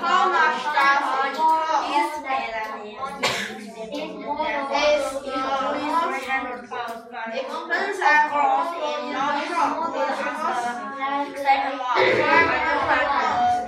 [0.00, 1.90] How much does it cost?
[1.94, 2.16] It's
[5.22, 6.48] the most expensive
[8.72, 10.64] in our shop because
[11.38, 11.98] second one.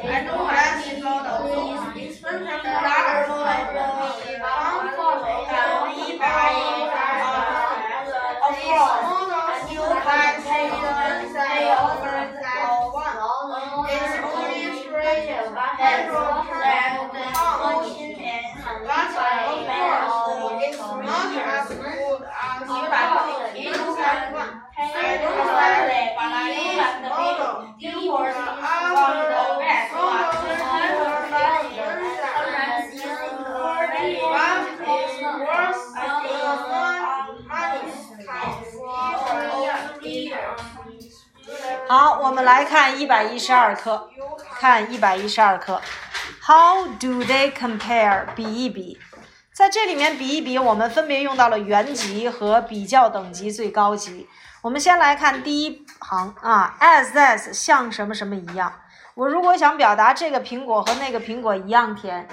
[0.06, 1.38] I don't like this model.
[1.94, 3.52] Expensive another model.
[5.50, 6.52] Can be by
[8.44, 10.80] of course, models you can see the
[11.32, 13.16] say over that one.
[13.88, 16.12] It's only three hundred percent
[17.34, 17.62] pounds.
[18.84, 19.18] But of
[19.74, 20.20] course,
[20.62, 22.74] it's not as good as the
[23.56, 24.52] inside one.
[24.76, 25.84] I don't like
[26.44, 27.54] this model.
[27.78, 30.28] You were after the best one.
[34.04, 37.04] But it's worse than one
[37.46, 37.80] money
[39.68, 40.32] can see
[41.86, 44.10] 好，我来看一百一十二课，
[44.60, 45.80] 看一百一十二课
[46.42, 48.26] ，How do they compare？
[48.34, 48.98] 比一比，
[49.52, 54.28] 在这里面比一比，我们分别用到了原级和比较等级最高级。
[54.60, 58.72] 我们先来看第一行啊，as as 像什么什么一样。
[59.14, 62.28] 我如果想表达这个苹果和那个苹果一样甜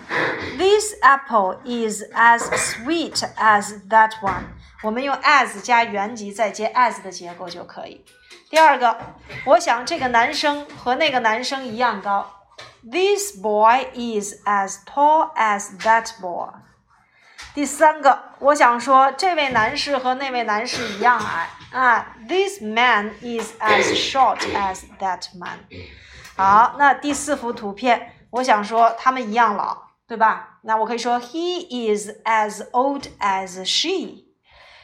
[0.58, 4.44] ，This apple is as sweet as that one。
[4.84, 8.04] 我们用 as 加原级再接 as 的结构就可以。
[8.52, 8.98] 第二个，
[9.46, 12.30] 我想这个男生和那个男生一样高。
[12.84, 16.50] This boy is as tall as that boy。
[17.54, 22.18] 第三个，我想说这位男士和那位男士一样矮啊。
[22.28, 25.60] This man is as short as that man。
[26.36, 30.60] 好，那第四幅图片，我想说他们一样老，对吧？
[30.64, 34.26] 那我可以说 He is as old as she。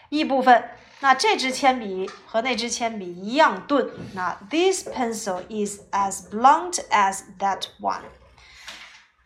[0.07, 3.87] 一部分，那这支铅笔和那支铅笔一样钝。
[4.13, 8.01] 那 This pencil is as blunt as that one。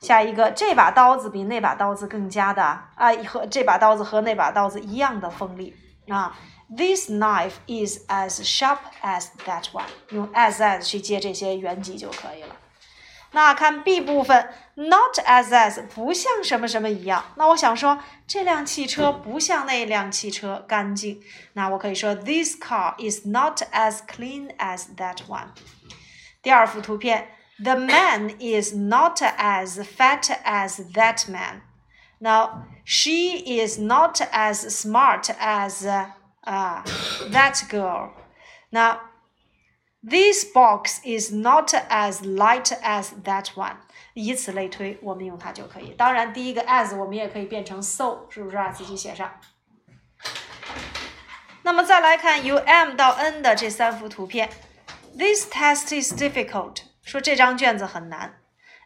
[0.02, 2.64] 下一个，这把刀子比那把刀子更加的
[2.96, 5.76] 啊，和这把刀子和那把刀子一样的锋利
[6.10, 6.36] 啊。
[6.76, 9.84] This knife is as sharp as that one。
[10.10, 12.56] 用 as as 去接这些原级就可以了。
[13.33, 17.25] 那看 B 部分，not as as 不像什么什么一样。
[17.37, 21.21] 那我想说，这辆汽车不像那辆汽车干净。
[21.55, 25.49] 那我可以说，This car is not as clean as that one。
[26.41, 27.29] 第二幅图片，
[27.63, 35.87] The man is not as fat as that man。Now she is not as smart as
[36.43, 36.85] 啊、
[37.33, 38.11] that girl。
[38.71, 38.99] 那
[40.04, 43.76] This box is not as light as that one。
[44.14, 45.92] 以此类推，我们用它就可以。
[45.92, 48.70] 当然，第一个 as 我们也可以变成 so，是不是啊？
[48.70, 49.40] 自己写上。
[51.64, 54.50] 那么再来看由 M 到 N 的这三幅图片。
[55.16, 56.78] This test is difficult。
[57.04, 58.42] 说这张卷子很难。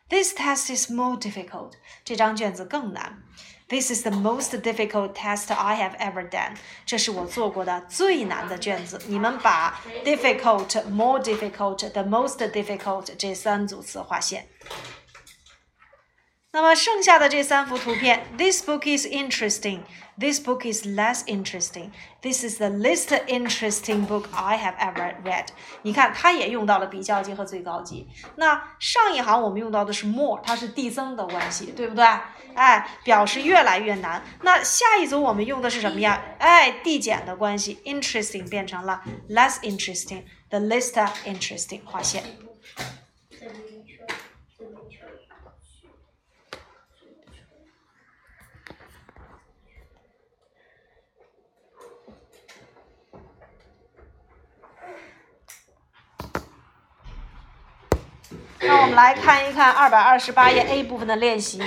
[0.09, 1.71] This test is more difficult。
[2.03, 3.23] 这张卷子更难。
[3.67, 6.55] This is the most difficult test I have ever done。
[6.85, 9.01] 这是我做过的最难的卷子。
[9.07, 14.47] 你们把 difficult、more difficult、the most difficult 这三组词划线。
[16.55, 19.81] 那么剩下的这三幅图片，This book is interesting.
[20.17, 21.91] This book is less interesting.
[22.21, 25.47] This is the least interesting book I have ever read.
[25.81, 28.07] 你看，它也用到了比较级和最高级。
[28.37, 32.05] 那上一行我们用到的是 more，它是递增的关系，对不对？
[32.55, 34.23] 哎，表示越来越难。
[34.43, 36.23] 那下一组我们用的是什么呀？
[36.39, 40.23] 哎，递减的关系，interesting 变成了 less interesting.
[40.47, 40.93] The least
[41.25, 42.23] interesting 划线。
[43.29, 44.07] 这里一圈，
[44.57, 45.01] 这里一圈。
[58.67, 61.61] 那我们来看一看二百二十八页 A 部分的练习，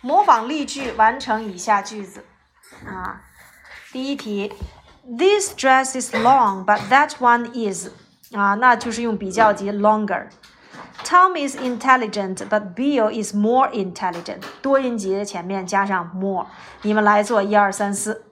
[0.00, 2.24] 模仿例句，完成以下句子。
[2.86, 3.20] 啊，
[3.92, 4.52] 第一题
[5.04, 7.88] ，This dress is long, but that one is
[8.34, 10.26] 啊，那就是用比较级 longer。
[11.04, 14.42] Tom is intelligent, but Bill is more intelligent。
[14.60, 16.46] 多音节前面加上 more。
[16.82, 18.24] 你们来做一二三四。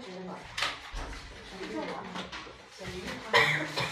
[0.00, 0.38] 不是那个，
[1.58, 1.82] 是这个，
[2.78, 3.89] 小鱼。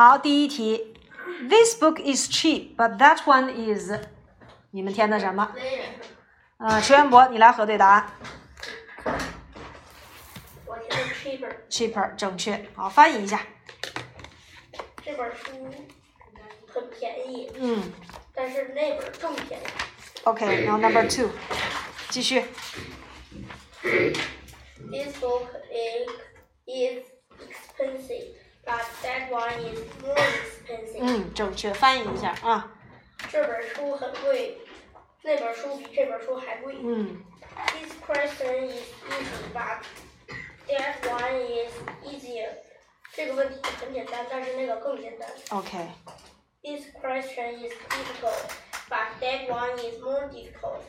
[0.00, 0.94] 好，第一题，
[1.48, 3.92] This book is cheap, but that one is，
[4.70, 5.52] 你们填的什么？
[6.58, 8.10] 呃，池元博，你来核对答案。
[10.66, 12.66] 我填的 cheaper， cheaper 正确。
[12.74, 13.40] 好，翻译一下。
[15.04, 15.70] 这本书
[16.66, 17.92] 很便宜，嗯
[18.34, 19.64] 但是那本更便宜。
[20.24, 21.30] ，OK，然后 number two，
[22.10, 22.44] 继续。
[23.82, 26.08] This book is
[26.66, 27.04] is
[27.40, 28.34] expensive,
[28.64, 29.69] but that one is more expensive.
[31.01, 32.71] 嗯，正确，翻译一下啊。
[33.29, 34.59] 这本书很贵，
[35.23, 36.75] 那本书比这本书还贵。
[36.81, 37.23] 嗯
[37.73, 39.81] This question is easy, but
[40.67, 41.73] that one is
[42.05, 42.49] easier.
[43.13, 45.27] 这个问题很简单，但是那个更简单。
[45.49, 48.51] ，OK，This question is difficult,
[48.89, 50.81] but that one is more difficult.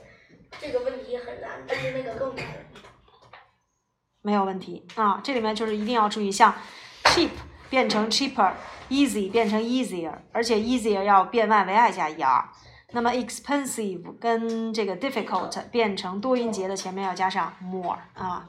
[0.60, 2.44] 这个问题很难，但是那个更难。
[4.20, 5.20] 没有问题啊。
[5.24, 6.54] 这里面就是一定要注意，像
[7.04, 7.30] cheap
[7.68, 8.08] 变成
[8.92, 12.44] easy 变成 easier，而且 easier 要变 y 为 i 加 er。
[12.92, 18.46] 那么 expensive 跟这个 difficult 变成多音节的前面要加上 more 啊。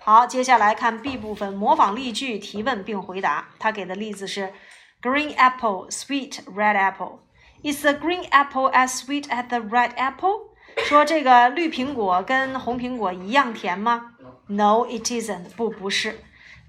[0.00, 3.48] 好，接下来看 B 部分，模仿例句提问并回答。
[3.60, 4.52] 他给的例子是
[5.00, 7.20] green apple, sweet red apple.
[7.62, 10.48] Is the green apple as sweet as the red apple?
[10.88, 14.14] 说这个绿苹果跟红苹果一样甜吗
[14.46, 15.50] ？No, it isn't.
[15.56, 16.18] 不，不是。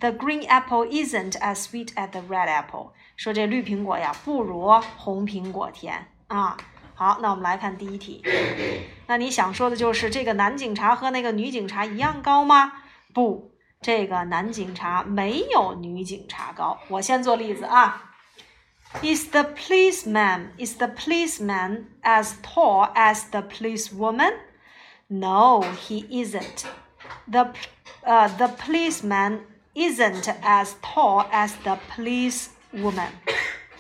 [0.01, 2.93] The green apple isn't as sweet as the red apple.
[3.17, 6.57] 说这绿苹果呀不如红苹果甜啊。
[6.95, 8.23] 好，那我们来看第一题。
[9.07, 12.73] 那你想说的就是这个男警察和那个女警察一样高吗？
[13.13, 16.79] 不，这个男警察没有女警察高。
[16.89, 18.13] 我先做例子啊。
[19.03, 24.35] Is the policeman is the policeman as tall as the policewoman?
[25.09, 26.65] No, he isn't.
[27.29, 27.53] The
[28.05, 29.41] uh, the policeman
[29.74, 33.10] isn't as tall as the police woman。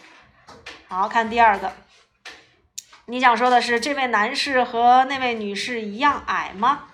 [0.87, 1.73] 好看第二个，
[3.05, 6.89] 你想说的是这位男士和那位女士一样矮吗？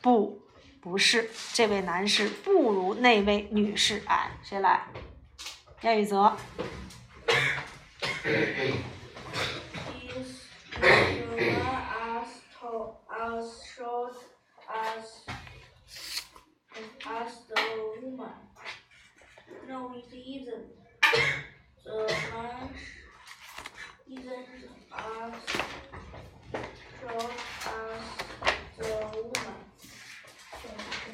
[0.00, 0.40] 不，
[0.80, 4.30] 不是，这位男士不如那位女士矮。
[4.42, 4.86] 谁来？
[5.82, 6.36] 叶雨泽。
[13.22, 14.16] As short
[14.68, 15.06] as
[17.06, 17.56] Ask the
[18.02, 18.30] woman?
[19.68, 20.66] No, it isn't.
[21.84, 22.70] The man
[24.08, 24.46] isn't
[24.92, 25.34] as
[27.00, 27.32] short
[27.66, 28.02] as
[28.78, 29.56] the woman.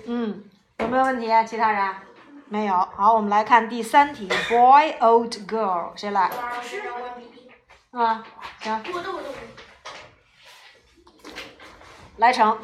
[0.07, 0.45] 嗯，
[0.79, 1.45] 有没有问题啊？
[1.45, 1.95] 其他人？
[2.49, 2.75] 没有。
[2.75, 6.29] 好，我们来看第三题，boy, old girl，谁来？
[6.29, 7.51] 老师让关闭。
[7.93, 8.25] 啊，
[8.61, 9.39] 行，我的我的我的。
[12.17, 12.59] 来成。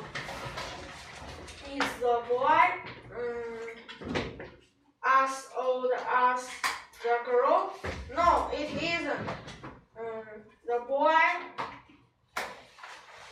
[1.75, 2.82] Is the boy
[6.22, 6.50] as
[7.04, 7.72] the girl?
[8.16, 9.30] No, it isn't.
[9.98, 10.24] Um,
[10.66, 11.16] the boy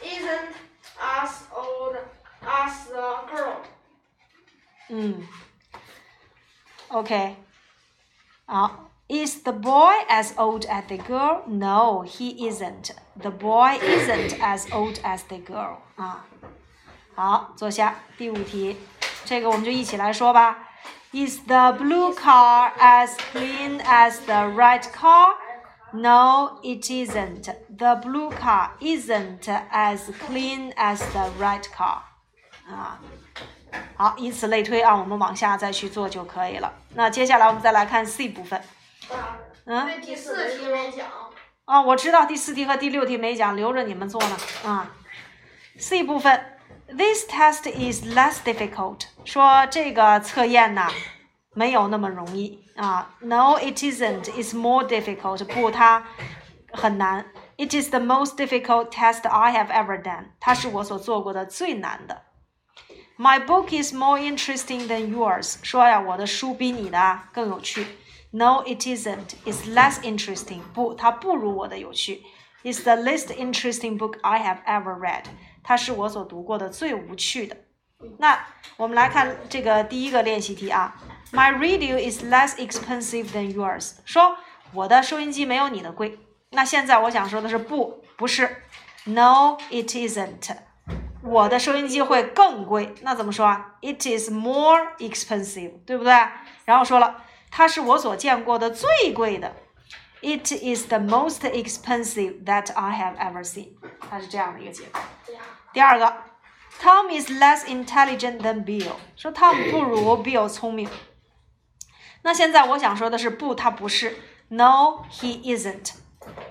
[0.03, 0.55] isn't
[1.01, 1.97] as old
[2.45, 3.57] as the girl.
[4.89, 5.27] 嗯，
[6.89, 7.35] OK，
[8.45, 8.91] 好。
[9.07, 11.43] Is the boy as old as the girl?
[11.45, 12.89] No, he isn't.
[13.21, 15.77] The boy isn't as old as the girl.
[15.95, 16.25] 啊，
[17.13, 17.95] 好，坐下。
[18.17, 18.75] 第五题，
[19.23, 20.68] 这个我们就一起来说吧。
[21.12, 25.34] Is the blue car as clean as the red car?
[25.92, 27.48] No, it isn't.
[27.68, 32.02] The blue car isn't as clean as the red car.
[32.68, 33.00] 啊。
[33.96, 36.72] 好，以此类推啊，我们往下再去做就可以了。
[36.94, 38.62] 那接下来我们再来看 C 部分。
[39.64, 41.06] 嗯，对第四题没讲。
[41.64, 44.36] 啊，我知道第四题和第六题没讲，留着你们做呢。
[44.64, 44.90] 啊
[45.76, 50.89] ，C 部分 ，This test is less difficult，说这个测验呐
[51.53, 53.15] 没有那么容易啊。
[53.19, 54.23] No, it isn't.
[54.23, 55.43] It's more difficult.
[55.45, 56.05] 不，它
[56.71, 57.25] 很难。
[57.57, 60.25] It is the most difficult test I have ever done.
[60.39, 62.23] 它是我所做过的最难的。
[63.17, 65.55] My book is more interesting than yours.
[65.63, 67.85] 说呀，我的书比你的更有趣。
[68.31, 69.35] No, it isn't.
[69.45, 70.59] It's less interesting.
[70.73, 72.23] 不，它不如我的有趣。
[72.65, 75.23] It's the least interesting book I have ever read.
[75.62, 77.56] 它是我所读过的最无趣的。
[78.18, 78.46] 那
[78.76, 80.96] 我们来看这个第一个练习题啊。
[81.32, 83.92] My radio is less expensive than yours.
[84.04, 84.36] 说
[84.72, 86.18] 我的收音机没有你的贵。
[86.50, 88.64] 那现在我想说的是不，不是。
[89.04, 90.56] No, it isn't.
[91.22, 92.94] 我的收音机会更贵。
[93.02, 96.12] 那怎么说啊？It is more expensive，对不对？
[96.64, 97.24] 然后说了。
[97.52, 99.52] 它是我所见过的最贵的。
[100.21, 103.69] It is the most expensive that I have ever seen。
[104.09, 104.99] 它是这样的一个结构。
[105.73, 106.13] 第二个，
[106.81, 108.93] Tom is less intelligent than Bill。
[109.15, 110.89] 说 Tom 不如 Bill 聪明。
[112.23, 114.17] 那现在我想说的是，不，他不是。
[114.47, 115.91] No, he isn't。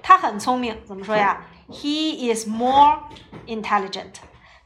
[0.03, 1.45] 他很聪明，怎么说呀？
[1.69, 3.01] He is more
[3.47, 4.15] intelligent。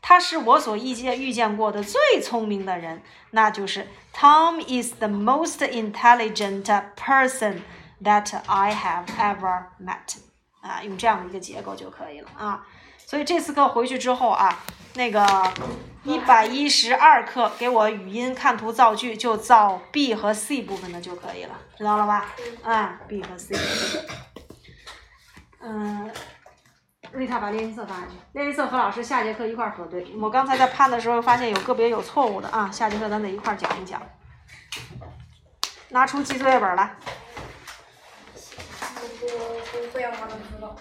[0.02, 6.64] 他是我所遇见遇见过的最聪明的人，那就是 Tom is the most intelligent
[6.96, 7.60] person
[8.03, 10.17] That I have ever met。
[10.61, 12.65] 啊，用这样的一个结构就可以了啊。
[13.05, 14.59] 所以这次课回去之后啊，
[14.95, 15.25] 那个
[16.03, 22.25] 一百一十二课给我语音看图造句，就造 B 和 C 部分的就可以了，知道了吧？
[22.63, 23.55] 啊，B 和 C。
[25.61, 26.11] 嗯。
[27.11, 30.15] 瑞塔把练习册发下去，练习册和老师下节课一块儿核对。
[30.19, 34.01] 我刚才在判的时候发现有个别有错误的啊，下节课咱得一块儿讲一讲。
[35.89, 36.95] 拿出记作业本来。
[39.33, 40.75] 不不不要让他们知道。